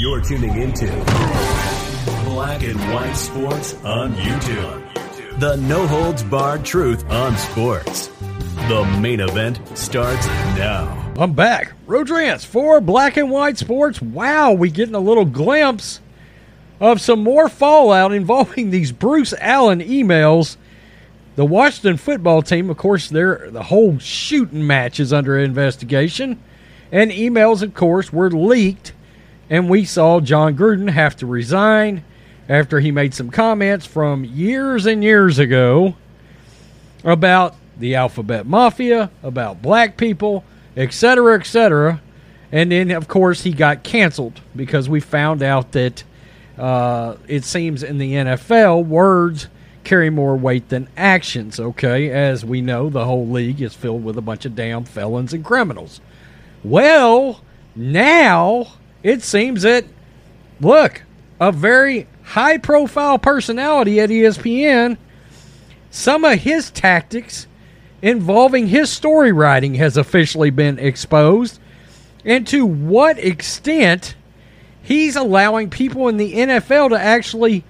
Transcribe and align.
You're 0.00 0.22
tuning 0.22 0.56
into 0.56 0.86
Black 2.24 2.62
and 2.62 2.80
White 2.90 3.12
Sports 3.12 3.74
on 3.84 4.14
YouTube. 4.14 5.38
The 5.38 5.56
no 5.56 5.86
holds 5.86 6.22
barred 6.22 6.64
truth 6.64 7.04
on 7.10 7.36
sports. 7.36 8.06
The 8.70 8.82
main 8.98 9.20
event 9.20 9.60
starts 9.76 10.26
now. 10.56 11.12
I'm 11.18 11.34
back. 11.34 11.74
Rodrance 11.86 12.46
for 12.46 12.80
Black 12.80 13.18
and 13.18 13.30
White 13.30 13.58
Sports. 13.58 14.00
Wow, 14.00 14.52
we 14.52 14.70
getting 14.70 14.94
a 14.94 15.00
little 15.00 15.26
glimpse 15.26 16.00
of 16.80 16.98
some 17.02 17.22
more 17.22 17.50
fallout 17.50 18.10
involving 18.14 18.70
these 18.70 18.92
Bruce 18.92 19.34
Allen 19.38 19.80
emails. 19.80 20.56
The 21.36 21.44
Washington 21.44 21.98
football 21.98 22.40
team, 22.40 22.70
of 22.70 22.78
course, 22.78 23.10
their 23.10 23.50
the 23.50 23.64
whole 23.64 23.98
shooting 23.98 24.66
match 24.66 24.98
is 24.98 25.12
under 25.12 25.38
investigation. 25.38 26.42
And 26.90 27.10
emails, 27.10 27.60
of 27.60 27.74
course, 27.74 28.10
were 28.10 28.30
leaked, 28.30 28.94
and 29.50 29.68
we 29.68 29.84
saw 29.84 30.20
Jon 30.20 30.56
Gruden 30.56 30.88
have 30.88 31.16
to 31.16 31.26
resign 31.26 32.04
after 32.48 32.80
he 32.80 32.92
made 32.92 33.12
some 33.12 33.30
comments 33.30 33.84
from 33.84 34.24
years 34.24 34.86
and 34.86 35.02
years 35.02 35.38
ago 35.38 35.96
about 37.04 37.56
the 37.76 37.96
alphabet 37.96 38.46
mafia, 38.46 39.10
about 39.22 39.60
black 39.60 39.96
people, 39.96 40.44
etc., 40.76 41.38
etc. 41.38 42.00
And 42.52 42.70
then, 42.70 42.90
of 42.92 43.08
course, 43.08 43.42
he 43.42 43.52
got 43.52 43.82
canceled 43.82 44.40
because 44.54 44.88
we 44.88 45.00
found 45.00 45.42
out 45.42 45.72
that 45.72 46.04
uh, 46.58 47.16
it 47.26 47.44
seems 47.44 47.82
in 47.82 47.98
the 47.98 48.12
NFL, 48.12 48.86
words 48.86 49.48
carry 49.82 50.10
more 50.10 50.36
weight 50.36 50.68
than 50.68 50.88
actions, 50.96 51.58
okay? 51.58 52.10
As 52.10 52.44
we 52.44 52.60
know, 52.60 52.90
the 52.90 53.04
whole 53.04 53.26
league 53.26 53.62
is 53.62 53.74
filled 53.74 54.04
with 54.04 54.18
a 54.18 54.22
bunch 54.22 54.44
of 54.44 54.54
damn 54.54 54.84
felons 54.84 55.32
and 55.32 55.44
criminals. 55.44 56.00
Well, 56.62 57.40
now 57.74 58.74
it 59.02 59.22
seems 59.22 59.62
that, 59.62 59.84
look, 60.60 61.02
a 61.40 61.52
very 61.52 62.06
high 62.22 62.58
profile 62.58 63.18
personality 63.18 64.00
at 64.00 64.10
ESPN, 64.10 64.96
some 65.90 66.24
of 66.24 66.38
his 66.38 66.70
tactics 66.70 67.46
involving 68.02 68.68
his 68.68 68.90
story 68.90 69.32
writing 69.32 69.74
has 69.74 69.96
officially 69.96 70.50
been 70.50 70.78
exposed, 70.78 71.58
and 72.24 72.46
to 72.46 72.64
what 72.64 73.18
extent 73.18 74.14
he's 74.82 75.16
allowing 75.16 75.70
people 75.70 76.08
in 76.08 76.16
the 76.16 76.34
NFL 76.34 76.90
to 76.90 76.98
actually 76.98 77.64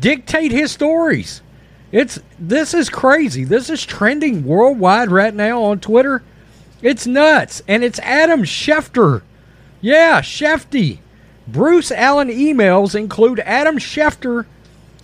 dictate 0.00 0.52
his 0.52 0.70
stories. 0.70 1.42
It's 1.92 2.18
this 2.38 2.74
is 2.74 2.88
crazy. 2.88 3.44
This 3.44 3.70
is 3.70 3.84
trending 3.84 4.44
worldwide 4.44 5.10
right 5.10 5.32
now 5.32 5.62
on 5.62 5.78
Twitter. 5.78 6.22
It's 6.82 7.06
nuts. 7.06 7.62
And 7.68 7.84
it's 7.84 8.00
Adam 8.00 8.42
Schefter. 8.42 9.22
Yeah, 9.84 10.22
Shefty. 10.22 11.00
Bruce 11.46 11.92
Allen 11.92 12.28
emails 12.28 12.94
include 12.94 13.38
Adam 13.40 13.76
Schefter 13.76 14.46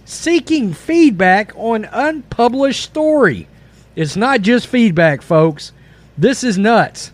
seeking 0.06 0.72
feedback 0.72 1.52
on 1.54 1.84
unpublished 1.92 2.82
story. 2.82 3.46
It's 3.94 4.16
not 4.16 4.40
just 4.40 4.68
feedback, 4.68 5.20
folks. 5.20 5.72
This 6.16 6.42
is 6.42 6.56
nuts. 6.56 7.12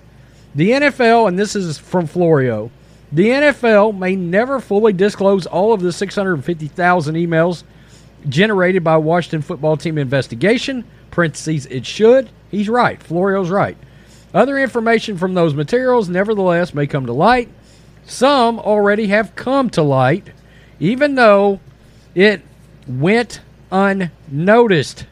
The 0.55 0.71
NFL, 0.71 1.27
and 1.27 1.37
this 1.37 1.57
is 1.57 1.77
from 1.77 2.07
Florio, 2.07 2.71
the 3.11 3.31
NFL 3.31 3.99
may 3.99 4.15
never 4.15 4.61
fully 4.61 4.93
disclose 4.93 5.45
all 5.45 5.73
of 5.73 5.81
the 5.81 5.93
650,000 5.93 7.17
emails 7.17 7.65
generated 8.29 8.85
by 8.85 8.97
Washington 8.97 9.43
football 9.43 9.77
team 9.77 9.99
investigation. 9.99 10.85
Parentheses, 11.11 11.67
it 11.67 11.85
should. 11.85 12.31
He's 12.49 12.69
right. 12.69 13.03
Florio's 13.03 13.51
right. 13.51 13.77
Other 14.33 14.57
information 14.57 15.17
from 15.17 15.35
those 15.35 15.55
materials, 15.55 16.09
nevertheless, 16.09 16.73
may 16.73 16.87
come 16.87 17.07
to 17.07 17.13
light. 17.13 17.49
Some 18.07 18.61
already 18.61 19.09
have 19.09 19.35
come 19.35 19.69
to 19.71 19.83
light, 19.83 20.29
even 20.79 21.17
though 21.17 21.61
it 22.15 22.43
went 22.87 23.41
unnoticed. 23.73 25.07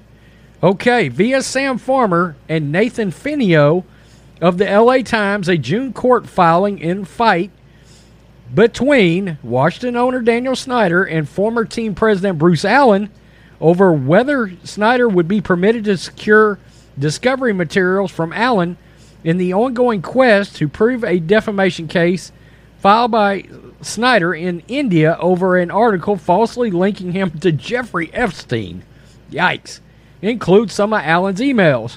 Okay, 0.63 1.09
via 1.09 1.43
Sam 1.43 1.77
Farmer 1.77 2.37
and 2.49 2.71
Nathan 2.71 3.11
Fenno 3.11 3.85
of 4.41 4.59
the 4.59 4.65
LA 4.65 4.99
Times, 4.99 5.49
a 5.49 5.59
June 5.59 5.93
court 5.93 6.29
filing 6.29 6.79
in 6.79 7.05
fight 7.05 7.51
between 8.55 9.39
Washington 9.43 9.97
owner 9.97 10.23
Daniel 10.23 10.55
Snyder 10.55 11.03
and 11.03 11.29
former 11.29 11.65
team 11.65 11.95
president 11.95 12.39
Bruce 12.39 12.65
Allen 12.65 13.11
over 13.61 13.93
whether 13.93 14.53
Snyder 14.63 15.09
would 15.09 15.27
be 15.27 15.41
permitted 15.41 15.85
to 15.85 15.97
secure 15.97 16.61
discovery 16.97 17.53
materials 17.53 18.13
from 18.13 18.33
Allen 18.33 18.77
in 19.25 19.39
the 19.39 19.53
ongoing 19.53 20.01
quest 20.01 20.55
to 20.57 20.69
prove 20.69 21.03
a 21.03 21.19
defamation 21.19 21.89
case 21.89 22.31
filed 22.85 23.13
by 23.13 23.43
Snyder 23.81 24.35
in 24.35 24.63
India 24.69 25.17
over 25.19 25.57
an 25.57 25.71
article 25.71 26.19
falsely 26.19 26.71
linking 26.71 27.13
him 27.13 27.31
to 27.31 27.51
Jeffrey 27.51 28.13
Epstein. 28.13 28.85
Yikes. 29.31 29.81
Includes 30.21 30.75
some 30.75 30.93
of 30.93 31.01
Allen's 31.01 31.41
emails. 31.41 31.97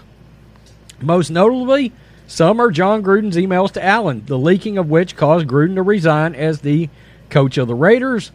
Most 1.02 1.30
notably, 1.30 1.92
some 2.26 2.62
are 2.62 2.72
Jon 2.72 3.04
Gruden's 3.04 3.36
emails 3.36 3.74
to 3.74 3.84
Allen, 3.84 4.24
the 4.28 4.38
leaking 4.38 4.78
of 4.78 4.90
which 4.90 5.18
caused 5.18 5.46
Gruden 5.46 5.76
to 5.76 5.82
resign 5.82 6.34
as 6.34 6.62
the 6.62 6.88
coach 7.30 7.58
of 7.58 7.68
the 7.68 7.76
Raiders, 7.76 8.32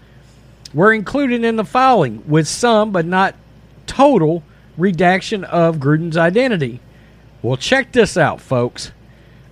were 0.74 0.92
included 0.92 1.44
in 1.44 1.56
the 1.56 1.64
filing, 1.64 2.22
with 2.28 2.46
some, 2.46 2.92
but 2.92 3.06
not 3.06 3.34
total, 3.86 4.42
redaction 4.76 5.42
of 5.44 5.78
Gruden's 5.78 6.19
identity. 6.19 6.80
Well, 7.40 7.56
check 7.56 7.92
this 7.92 8.19
out, 8.19 8.42
folks. 8.42 8.92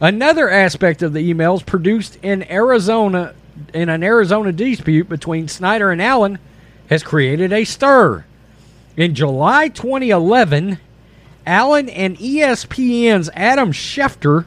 Another 0.00 0.48
aspect 0.48 1.02
of 1.02 1.12
the 1.12 1.32
emails 1.32 1.64
produced 1.64 2.18
in 2.22 2.50
Arizona 2.50 3.34
in 3.74 3.90
an 3.90 4.02
Arizona 4.02 4.52
dispute 4.52 5.08
between 5.08 5.46
Snyder 5.46 5.90
and 5.90 6.00
Allen 6.00 6.38
has 6.88 7.02
created 7.02 7.52
a 7.52 7.64
stir. 7.64 8.24
In 8.96 9.14
July 9.14 9.68
2011, 9.68 10.78
Allen 11.46 11.88
and 11.90 12.16
ESPN's 12.16 13.28
Adam 13.34 13.72
Schefter 13.72 14.46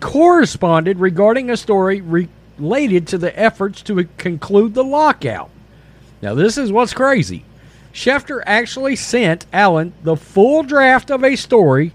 corresponded 0.00 0.98
regarding 0.98 1.50
a 1.50 1.56
story 1.56 2.00
related 2.00 3.06
to 3.08 3.18
the 3.18 3.38
efforts 3.38 3.82
to 3.82 4.04
conclude 4.16 4.72
the 4.72 4.84
lockout. 4.84 5.50
Now, 6.22 6.34
this 6.34 6.56
is 6.56 6.72
what's 6.72 6.94
crazy. 6.94 7.44
Schefter 7.92 8.42
actually 8.46 8.96
sent 8.96 9.44
Allen 9.52 9.92
the 10.02 10.16
full 10.16 10.62
draft 10.62 11.10
of 11.10 11.22
a 11.22 11.36
story 11.36 11.92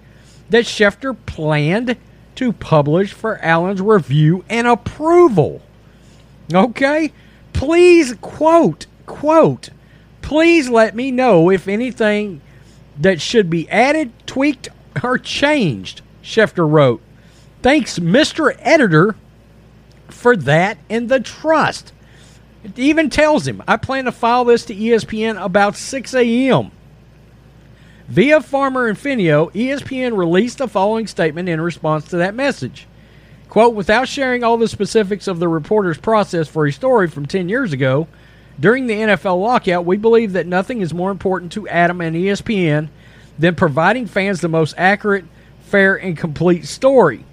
that 0.49 0.65
Schefter 0.65 1.15
planned 1.25 1.97
to 2.35 2.53
publish 2.53 3.13
for 3.13 3.37
Allen's 3.39 3.81
review 3.81 4.43
and 4.49 4.67
approval. 4.67 5.61
Okay? 6.53 7.11
Please 7.53 8.15
quote, 8.21 8.85
quote, 9.05 9.69
please 10.21 10.69
let 10.69 10.95
me 10.95 11.11
know 11.11 11.49
if 11.49 11.67
anything 11.67 12.41
that 12.99 13.21
should 13.21 13.49
be 13.49 13.69
added, 13.69 14.11
tweaked, 14.25 14.69
or 15.03 15.17
changed, 15.17 16.01
Schefter 16.23 16.69
wrote. 16.69 17.01
Thanks, 17.61 17.99
Mr. 17.99 18.55
Editor, 18.59 19.15
for 20.07 20.35
that 20.37 20.77
and 20.89 21.09
the 21.09 21.19
trust. 21.19 21.93
It 22.63 22.79
even 22.79 23.09
tells 23.09 23.47
him, 23.47 23.61
I 23.67 23.77
plan 23.77 24.05
to 24.05 24.11
file 24.11 24.45
this 24.45 24.65
to 24.65 24.75
ESPN 24.75 25.43
about 25.43 25.75
6 25.75 26.13
a.m. 26.13 26.71
Via 28.07 28.39
Farmer 28.39 28.87
and 28.87 28.97
Fenno, 28.97 29.51
ESPN 29.53 30.15
released 30.15 30.59
the 30.59 30.67
following 30.67 31.07
statement 31.07 31.49
in 31.49 31.59
response 31.59 32.05
to 32.05 32.17
that 32.17 32.35
message. 32.35 32.87
Quote, 33.49 33.73
without 33.73 34.07
sharing 34.07 34.43
all 34.43 34.57
the 34.57 34.67
specifics 34.67 35.27
of 35.27 35.39
the 35.39 35.47
reporter's 35.47 35.97
process 35.97 36.47
for 36.47 36.67
a 36.67 36.71
story 36.71 37.07
from 37.07 37.25
10 37.25 37.49
years 37.49 37.73
ago, 37.73 38.07
during 38.59 38.85
the 38.85 38.93
NFL 38.93 39.41
lockout, 39.41 39.85
we 39.85 39.97
believe 39.97 40.33
that 40.33 40.45
nothing 40.45 40.81
is 40.81 40.93
more 40.93 41.09
important 41.09 41.51
to 41.53 41.67
Adam 41.67 41.99
and 41.99 42.15
ESPN 42.15 42.89
than 43.39 43.55
providing 43.55 44.05
fans 44.05 44.39
the 44.39 44.49
most 44.49 44.75
accurate, 44.77 45.25
fair, 45.61 45.95
and 45.95 46.15
complete 46.15 46.65
story. 46.65 47.25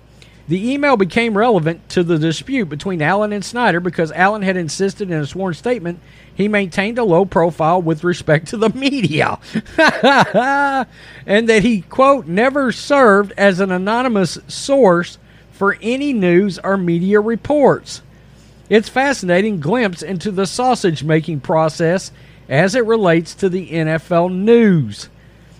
The 0.48 0.72
email 0.72 0.96
became 0.96 1.38
relevant 1.38 1.88
to 1.90 2.02
the 2.02 2.18
dispute 2.18 2.68
between 2.68 3.00
Allen 3.00 3.32
and 3.32 3.44
Snyder 3.44 3.80
because 3.80 4.10
Allen 4.12 4.42
had 4.42 4.56
insisted 4.56 5.10
in 5.10 5.18
a 5.18 5.26
sworn 5.26 5.54
statement 5.54 6.00
he 6.34 6.48
maintained 6.48 6.98
a 6.98 7.04
low 7.04 7.24
profile 7.24 7.80
with 7.80 8.04
respect 8.04 8.48
to 8.48 8.56
the 8.56 8.70
media. 8.70 9.38
and 11.26 11.48
that 11.48 11.62
he, 11.62 11.82
quote, 11.82 12.26
never 12.26 12.72
served 12.72 13.32
as 13.36 13.60
an 13.60 13.70
anonymous 13.70 14.38
source 14.48 15.18
for 15.50 15.76
any 15.82 16.12
news 16.12 16.58
or 16.58 16.76
media 16.76 17.20
reports. 17.20 18.02
It's 18.70 18.88
fascinating 18.88 19.60
glimpse 19.60 20.02
into 20.02 20.30
the 20.30 20.46
sausage 20.46 21.04
making 21.04 21.40
process 21.40 22.10
as 22.48 22.74
it 22.74 22.86
relates 22.86 23.34
to 23.34 23.48
the 23.48 23.68
NFL 23.68 24.34
news. 24.34 25.08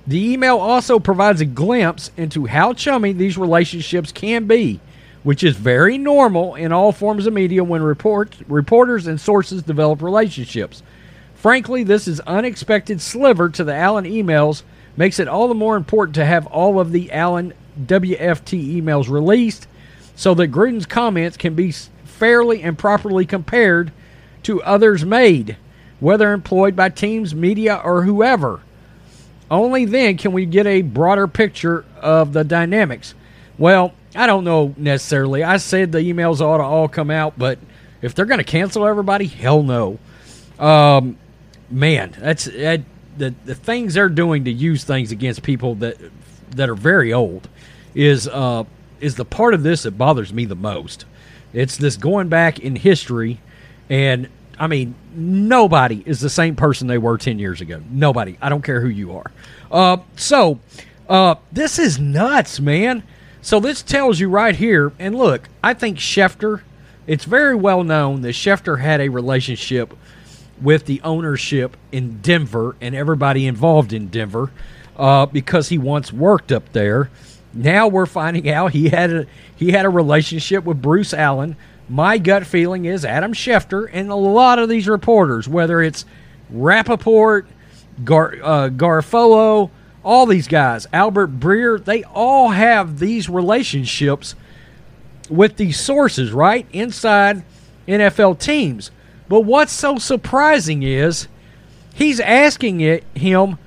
The 0.07 0.33
email 0.33 0.59
also 0.59 0.99
provides 0.99 1.41
a 1.41 1.45
glimpse 1.45 2.11
into 2.17 2.47
how 2.47 2.73
chummy 2.73 3.13
these 3.13 3.39
relationships 3.39 4.11
can 4.11 4.47
be, 4.47 4.81
which 5.23 5.45
is 5.45 5.57
very 5.57 5.97
normal 5.97 6.57
in 6.57 6.73
all 6.73 6.91
forms 6.91 7.27
of 7.27 7.33
media 7.33 7.63
when 7.63 7.83
report, 7.83 8.35
reporters 8.49 9.07
and 9.07 9.21
sources 9.21 9.63
develop 9.63 10.03
relationships. 10.03 10.83
Frankly, 11.37 11.85
this 11.85 12.09
is 12.09 12.21
unexpected 12.21 13.01
sliver 13.01 13.49
to 13.51 13.63
the 13.63 13.75
Allen 13.75 14.05
emails 14.05 14.65
makes 14.97 15.21
it 15.21 15.29
all 15.29 15.49
the 15.49 15.55
more 15.55 15.77
important 15.77 16.15
to 16.17 16.25
have 16.25 16.47
all 16.49 16.81
of 16.81 16.93
the 16.93 17.11
Allen 17.13 17.55
WFT 17.81 18.81
emails 18.83 19.09
released 19.09 19.67
so 20.17 20.35
that 20.35 20.53
Gruden's 20.53 20.87
comments 20.87 21.37
can 21.37 21.55
be 21.55 21.73
fairly 22.05 22.63
and 22.63 22.77
properly 22.77 23.25
compared 23.25 23.93
to 24.43 24.63
others 24.63 25.05
made, 25.05 25.57
whether 26.01 26.33
employed 26.33 26.77
by 26.77 26.89
teams, 26.89 27.35
media, 27.35 27.81
or 27.83 28.03
whoever. 28.03 28.61
Only 29.53 29.85
then 29.85 30.17
can 30.17 30.33
we 30.33 30.47
get 30.47 30.67
a 30.67 30.81
broader 30.81 31.29
picture 31.29 31.85
of 32.01 32.33
the 32.33 32.43
dynamics. 32.43 33.15
Well, 33.59 33.93
I 34.15 34.27
don't 34.27 34.45
know 34.45 34.75
necessarily. 34.79 35.45
I 35.45 35.59
said 35.59 35.93
the 35.93 35.99
emails 35.99 36.41
ought 36.41 36.57
to 36.57 36.65
all 36.65 36.89
come 36.89 37.11
out, 37.11 37.39
but 37.39 37.59
if 38.01 38.15
they're 38.15 38.25
going 38.25 38.39
to 38.39 38.45
cancel 38.45 38.87
everybody, 38.87 39.27
hell 39.27 39.63
no. 39.63 39.99
Um, 40.59 41.19
man, 41.71 42.17
that's 42.19 42.47
that, 42.47 42.81
the 43.19 43.35
the 43.45 43.55
things 43.55 43.93
they're 43.93 44.09
doing 44.09 44.45
to 44.47 44.51
use 44.51 44.85
things 44.85 45.13
against 45.13 45.43
people 45.43 45.75
that 45.77 45.99
that 46.53 46.71
are 46.71 46.75
very 46.75 47.13
old 47.13 47.47
is 47.95 48.27
uh, 48.29 48.65
is 49.01 49.17
the 49.17 49.27
part 49.27 49.53
of 49.53 49.63
this 49.63 49.83
that 49.83 49.99
bothers 49.99 50.33
me 50.33 50.47
the 50.47 50.57
most. 50.57 51.05
It's 51.53 51.77
this 51.77 51.99
going 51.99 52.31
back 52.31 52.59
in 52.59 52.75
history, 52.75 53.39
and 53.91 54.31
I 54.62 54.69
mean 54.69 54.94
nobody 55.12 56.05
is 56.06 56.20
the 56.20 56.31
same 56.31 56.55
person 56.55 56.87
they 56.87 56.97
were 56.97 57.19
ten 57.19 57.41
years 57.41 57.61
ago. 57.61 57.82
Nobody. 57.91 58.38
I 58.41 58.49
don't 58.49 58.62
care 58.62 58.81
who 58.81 58.88
you 58.88 59.17
are. 59.17 59.32
Uh, 59.73 59.97
so 60.14 60.61
uh, 61.09 61.35
this 61.50 61.81
is 61.81 61.99
nuts, 61.99 62.61
man. 62.61 63.03
So 63.41 63.59
this 63.59 63.82
tells 63.82 64.20
you 64.20 64.29
right 64.29 64.55
here, 64.55 64.93
and 65.00 65.17
look, 65.17 65.49
I 65.64 65.75
think 65.75 65.99
Schefter. 65.99 66.62
It's 67.09 67.25
very 67.25 67.56
well 67.56 67.82
known 67.82 68.23
that 68.23 68.37
Schefter 68.37 68.79
had 68.79 69.00
a 69.00 69.09
relationship 69.09 69.97
with 70.61 70.87
the 70.87 71.00
ownership 71.03 71.76
in 71.91 72.20
Denver 72.20 72.76
and 72.81 72.94
everybody 72.94 73.49
involved 73.49 73.93
in 73.93 74.06
Denver 74.06 74.53
uh, 74.97 75.26
because 75.26 75.70
he 75.70 75.79
once 75.79 76.12
worked 76.12 76.53
up 76.53 76.73
there. 76.73 77.11
Now 77.53 77.88
we're 77.88 78.06
finding 78.06 78.49
out 78.49 78.70
he 78.70 78.91
had 78.91 79.12
a 79.12 79.26
he 79.56 79.73
had 79.73 79.85
a 79.85 79.91
relationship 79.91 80.62
with 80.62 80.81
Bruce 80.81 81.12
Allen. 81.12 81.56
My 81.93 82.17
gut 82.17 82.47
feeling 82.47 82.87
is 82.87 83.05
Adam 83.05 83.35
Schefter 83.35 83.87
and 83.93 84.11
a 84.11 84.15
lot 84.15 84.59
of 84.59 84.71
these 84.71 84.89
reporters, 84.89 85.47
whether 85.47 85.83
it's 85.83 86.06
Rapoport, 86.49 87.47
Gar, 88.03 88.37
uh, 88.43 88.69
Garafolo, 88.71 89.69
all 90.03 90.25
these 90.25 90.49
guys, 90.49 90.87
Albert 90.91 91.39
Breer, 91.39 91.85
they 91.85 92.03
all 92.05 92.49
have 92.49 92.99
these 92.99 93.29
relationships 93.29 94.35
with 95.29 95.59
these 95.59 95.79
sources, 95.79 96.33
right? 96.33 96.67
Inside 96.73 97.44
NFL 97.87 98.39
teams. 98.39 98.91
But 99.29 99.43
what's 99.43 99.71
so 99.75 99.99
surprising 99.99 100.83
is 100.83 101.29
he's 101.93 102.21
asking 102.21 102.81
it 102.81 103.05
him, 103.15 103.59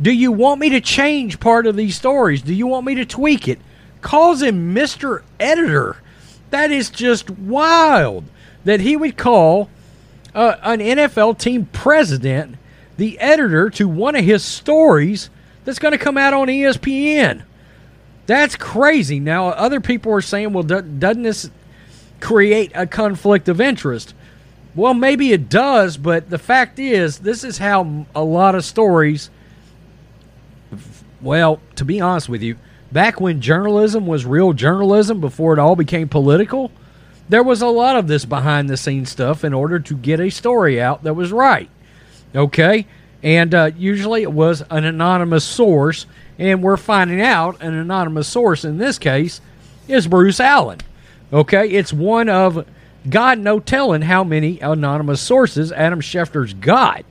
"Do 0.00 0.10
you 0.10 0.32
want 0.32 0.58
me 0.58 0.70
to 0.70 0.80
change 0.80 1.38
part 1.38 1.66
of 1.66 1.76
these 1.76 1.96
stories? 1.96 2.40
Do 2.40 2.54
you 2.54 2.66
want 2.66 2.86
me 2.86 2.94
to 2.94 3.04
tweak 3.04 3.46
it?" 3.46 3.58
Calls 4.00 4.40
him 4.40 4.74
Mr. 4.74 5.20
Editor. 5.38 5.96
That 6.54 6.70
is 6.70 6.88
just 6.88 7.28
wild 7.30 8.22
that 8.64 8.78
he 8.78 8.94
would 8.94 9.16
call 9.16 9.68
uh, 10.36 10.54
an 10.62 10.78
NFL 10.78 11.36
team 11.36 11.66
president 11.72 12.58
the 12.96 13.18
editor 13.18 13.70
to 13.70 13.88
one 13.88 14.14
of 14.14 14.24
his 14.24 14.44
stories 14.44 15.30
that's 15.64 15.80
going 15.80 15.90
to 15.90 15.98
come 15.98 16.16
out 16.16 16.32
on 16.32 16.46
ESPN. 16.46 17.42
That's 18.26 18.54
crazy. 18.54 19.18
Now, 19.18 19.48
other 19.48 19.80
people 19.80 20.12
are 20.12 20.20
saying, 20.20 20.52
well, 20.52 20.62
doesn't 20.62 21.24
this 21.24 21.50
create 22.20 22.70
a 22.76 22.86
conflict 22.86 23.48
of 23.48 23.60
interest? 23.60 24.14
Well, 24.76 24.94
maybe 24.94 25.32
it 25.32 25.48
does, 25.48 25.96
but 25.96 26.30
the 26.30 26.38
fact 26.38 26.78
is, 26.78 27.18
this 27.18 27.42
is 27.42 27.58
how 27.58 28.06
a 28.14 28.22
lot 28.22 28.54
of 28.54 28.64
stories. 28.64 29.28
Well, 31.20 31.60
to 31.74 31.84
be 31.84 32.00
honest 32.00 32.28
with 32.28 32.42
you, 32.42 32.58
back 32.94 33.20
when 33.20 33.40
journalism 33.40 34.06
was 34.06 34.24
real 34.24 34.52
journalism 34.52 35.20
before 35.20 35.52
it 35.52 35.58
all 35.58 35.74
became 35.74 36.08
political, 36.08 36.70
there 37.28 37.42
was 37.42 37.60
a 37.60 37.66
lot 37.66 37.96
of 37.96 38.06
this 38.06 38.24
behind 38.24 38.70
the 38.70 38.76
scenes 38.76 39.10
stuff 39.10 39.44
in 39.44 39.52
order 39.52 39.80
to 39.80 39.96
get 39.96 40.20
a 40.20 40.30
story 40.30 40.80
out 40.80 41.02
that 41.02 41.14
was 41.14 41.32
right. 41.32 41.68
Okay? 42.36 42.86
And 43.20 43.52
uh, 43.52 43.72
usually 43.76 44.22
it 44.22 44.32
was 44.32 44.62
an 44.70 44.84
anonymous 44.84 45.44
source, 45.44 46.06
and 46.38 46.62
we're 46.62 46.76
finding 46.76 47.20
out 47.20 47.60
an 47.60 47.74
anonymous 47.74 48.28
source 48.28 48.64
in 48.64 48.78
this 48.78 48.98
case 48.98 49.40
is 49.88 50.06
Bruce 50.06 50.38
Allen. 50.38 50.78
Okay? 51.32 51.68
It's 51.68 51.92
one 51.92 52.28
of 52.28 52.64
God 53.08 53.40
no 53.40 53.58
telling 53.58 54.02
how 54.02 54.22
many 54.22 54.60
anonymous 54.60 55.20
sources 55.20 55.72
Adam 55.72 56.00
Schefter's 56.00 56.54
got. 56.54 57.04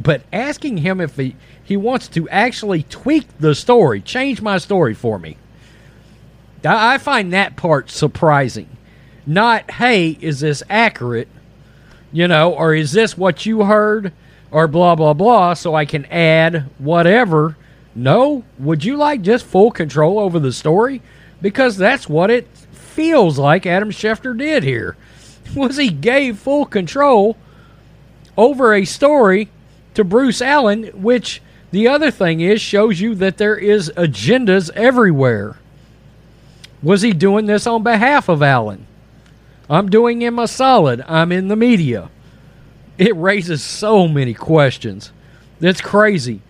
But 0.00 0.22
asking 0.32 0.78
him 0.78 1.00
if 1.00 1.16
he, 1.16 1.34
he 1.68 1.76
wants 1.76 2.08
to 2.08 2.26
actually 2.30 2.84
tweak 2.84 3.26
the 3.38 3.54
story, 3.54 4.00
change 4.00 4.40
my 4.40 4.56
story 4.56 4.94
for 4.94 5.18
me, 5.18 5.36
I, 6.64 6.96
find 6.96 7.30
that 7.34 7.56
part 7.56 7.90
surprising. 7.90 8.70
Not, 9.26 9.70
hey, 9.72 10.16
is 10.18 10.40
this 10.40 10.62
accurate? 10.70 11.28
You 12.10 12.26
know, 12.26 12.54
or 12.54 12.74
is 12.74 12.92
this 12.92 13.18
what 13.18 13.44
you 13.44 13.64
heard? 13.64 14.14
Or 14.50 14.66
blah, 14.66 14.94
blah, 14.94 15.12
blah, 15.12 15.52
so 15.52 15.74
I 15.74 15.84
can 15.84 16.06
add 16.06 16.70
whatever. 16.78 17.54
No, 17.94 18.44
would 18.58 18.82
you 18.82 18.96
like 18.96 19.20
just 19.20 19.44
full 19.44 19.70
control 19.70 20.18
over 20.18 20.38
the 20.38 20.52
story? 20.52 21.02
Because 21.42 21.76
that's 21.76 22.08
what 22.08 22.30
it 22.30 22.48
feels 22.72 23.38
like 23.38 23.66
Adam 23.66 23.90
Schefter 23.90 24.36
did 24.36 24.64
here 24.64 24.96
was 25.54 25.76
he 25.76 25.90
gave 25.90 26.38
full 26.38 26.64
control 26.64 27.36
over 28.38 28.72
a 28.72 28.86
story 28.86 29.50
to 29.92 30.02
Bruce 30.02 30.40
Allen, 30.40 30.84
which 30.94 31.42
the 31.70 31.88
other 31.88 32.10
thing 32.10 32.40
is 32.40 32.60
shows 32.60 33.00
you 33.00 33.14
that 33.16 33.36
there 33.36 33.56
is 33.56 33.90
agendas 33.96 34.70
everywhere. 34.74 35.56
Was 36.82 37.02
he 37.02 37.12
doing 37.12 37.46
this 37.46 37.66
on 37.66 37.82
behalf 37.82 38.28
of 38.28 38.42
Allen? 38.42 38.86
I'm 39.68 39.90
doing 39.90 40.22
him 40.22 40.38
a 40.38 40.48
solid. 40.48 41.04
I'm 41.06 41.32
in 41.32 41.48
the 41.48 41.56
media. 41.56 42.10
It 42.96 43.14
raises 43.16 43.62
so 43.62 44.08
many 44.08 44.34
questions. 44.34 45.12
That's 45.60 45.80
crazy. 45.80 46.40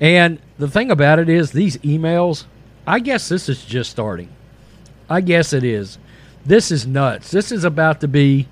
And 0.00 0.38
the 0.58 0.68
thing 0.68 0.90
about 0.90 1.18
it 1.18 1.28
is, 1.28 1.50
these 1.50 1.76
emails, 1.78 2.44
I 2.86 3.00
guess 3.00 3.28
this 3.28 3.48
is 3.48 3.64
just 3.64 3.90
starting. 3.90 4.28
I 5.08 5.20
guess 5.20 5.52
it 5.52 5.64
is. 5.64 5.98
This 6.44 6.70
is 6.70 6.86
nuts. 6.86 7.30
This 7.30 7.52
is 7.52 7.64
about 7.64 8.00
to 8.00 8.08
be 8.08 8.48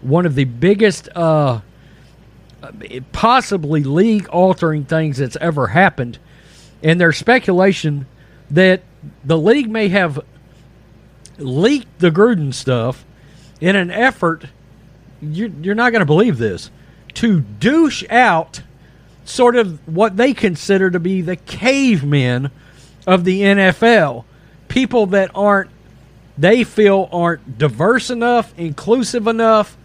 one 0.00 0.26
of 0.26 0.34
the 0.34 0.44
biggest, 0.44 1.08
uh, 1.14 1.60
Uh, 2.62 2.70
possibly 3.10 3.82
league 3.82 4.28
altering 4.28 4.84
things 4.84 5.18
that's 5.18 5.36
ever 5.40 5.68
happened. 5.68 6.18
And 6.82 7.00
there's 7.00 7.16
speculation 7.16 8.06
that 8.50 8.82
the 9.24 9.38
league 9.38 9.68
may 9.68 9.88
have 9.88 10.20
leaked 11.38 11.98
the 11.98 12.10
Gruden 12.10 12.54
stuff 12.54 13.04
in 13.60 13.76
an 13.76 13.90
effort, 13.90 14.46
you're, 15.20 15.50
you're 15.62 15.74
not 15.74 15.90
going 15.90 16.00
to 16.00 16.06
believe 16.06 16.38
this, 16.38 16.70
to 17.14 17.40
douche 17.40 18.04
out 18.10 18.62
sort 19.24 19.56
of 19.56 19.86
what 19.86 20.16
they 20.16 20.34
consider 20.34 20.90
to 20.90 20.98
be 20.98 21.22
the 21.22 21.36
cavemen 21.36 22.50
of 23.06 23.24
the 23.24 23.42
NFL. 23.42 24.24
People 24.68 25.06
that 25.06 25.30
aren't 25.34 25.70
they 26.36 26.64
feel 26.64 27.08
aren't 27.12 27.58
diverse 27.58 28.10
enough, 28.10 28.54
inclusive 28.56 29.26
enough, 29.26 29.76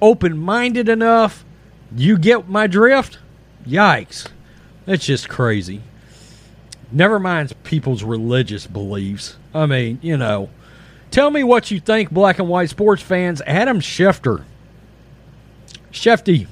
open 0.00 0.36
minded 0.38 0.88
enough. 0.88 1.44
You 1.96 2.18
get 2.18 2.48
my 2.48 2.66
drift? 2.66 3.18
Yikes. 3.66 4.28
That's 4.84 5.06
just 5.06 5.28
crazy. 5.30 5.80
Never 6.92 7.18
mind 7.18 7.54
people's 7.64 8.04
religious 8.04 8.66
beliefs. 8.66 9.36
I 9.54 9.66
mean, 9.66 9.98
you 10.02 10.16
know. 10.16 10.50
Tell 11.10 11.30
me 11.30 11.42
what 11.42 11.70
you 11.70 11.80
think, 11.80 12.10
black 12.10 12.38
and 12.38 12.48
white 12.48 12.68
sports 12.68 13.02
fans. 13.02 13.40
Adam 13.46 13.80
Schefter. 13.80 14.44
Shefty, 15.90 16.46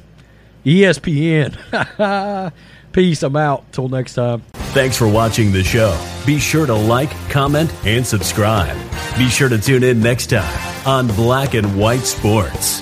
ESPN. 0.65 2.53
Peace. 2.93 3.23
I'm 3.23 3.37
out. 3.37 3.71
Till 3.73 3.89
next 3.89 4.15
time. 4.15 4.43
Thanks 4.73 4.97
for 4.97 5.07
watching 5.07 5.53
the 5.53 5.63
show. 5.63 5.97
Be 6.25 6.39
sure 6.39 6.65
to 6.67 6.75
like, 6.75 7.11
comment, 7.29 7.71
and 7.85 8.07
subscribe. 8.07 8.77
Be 9.19 9.29
sure 9.29 9.49
to 9.51 9.59
tune 9.59 9.85
in 9.85 10.01
next 10.01 10.31
time 10.31 10.87
on 10.87 11.09
Black 11.09 11.55
and 11.55 11.79
White 11.79 12.05
Sports. 12.05 12.81